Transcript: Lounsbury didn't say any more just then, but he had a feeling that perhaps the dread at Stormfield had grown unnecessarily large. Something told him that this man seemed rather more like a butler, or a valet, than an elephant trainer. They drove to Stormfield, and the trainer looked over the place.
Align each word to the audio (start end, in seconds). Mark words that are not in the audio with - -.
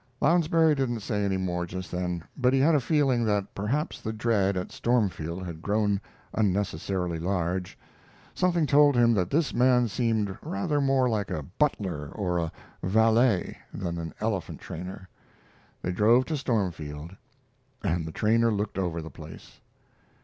Lounsbury 0.19 0.73
didn't 0.73 1.01
say 1.01 1.23
any 1.23 1.37
more 1.37 1.67
just 1.67 1.91
then, 1.91 2.23
but 2.35 2.53
he 2.53 2.59
had 2.59 2.73
a 2.73 2.79
feeling 2.79 3.23
that 3.25 3.53
perhaps 3.53 4.01
the 4.01 4.11
dread 4.11 4.57
at 4.57 4.71
Stormfield 4.71 5.45
had 5.45 5.61
grown 5.61 6.01
unnecessarily 6.33 7.19
large. 7.19 7.77
Something 8.33 8.65
told 8.65 8.95
him 8.95 9.13
that 9.13 9.29
this 9.29 9.53
man 9.53 9.87
seemed 9.87 10.35
rather 10.41 10.81
more 10.81 11.07
like 11.07 11.29
a 11.29 11.43
butler, 11.43 12.07
or 12.15 12.39
a 12.39 12.51
valet, 12.81 13.55
than 13.71 13.99
an 13.99 14.11
elephant 14.19 14.59
trainer. 14.59 15.07
They 15.83 15.91
drove 15.91 16.25
to 16.25 16.35
Stormfield, 16.35 17.15
and 17.83 18.03
the 18.03 18.11
trainer 18.11 18.51
looked 18.51 18.79
over 18.79 19.03
the 19.03 19.11
place. 19.11 19.61